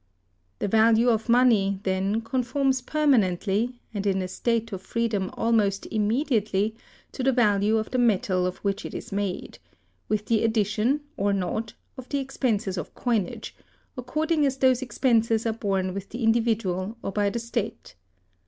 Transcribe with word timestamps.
The 0.57 0.67
value 0.67 1.09
of 1.09 1.29
money, 1.29 1.79
then, 1.83 2.21
conforms 2.21 2.81
permanently, 2.81 3.79
and 3.93 4.07
in 4.07 4.23
a 4.23 4.27
state 4.27 4.71
of 4.73 4.81
freedom 4.81 5.29
almost 5.35 5.85
immediately, 5.91 6.73
to 7.11 7.21
the 7.21 7.31
value 7.31 7.77
of 7.77 7.91
the 7.91 7.99
metal 7.99 8.47
of 8.47 8.57
which 8.65 8.83
it 8.83 8.95
is 8.95 9.11
made; 9.11 9.59
with 10.09 10.25
the 10.25 10.43
addition, 10.43 11.01
or 11.17 11.33
not, 11.33 11.75
of 11.99 12.09
the 12.09 12.17
expenses 12.17 12.79
of 12.79 12.95
coinage, 12.95 13.55
according 13.95 14.43
as 14.43 14.57
those 14.57 14.81
expenses 14.81 15.45
are 15.45 15.53
borne 15.53 15.93
by 15.93 15.99
the 16.09 16.23
individual 16.23 16.97
or 17.03 17.11
by 17.11 17.29
the 17.29 17.37
state. 17.37 17.93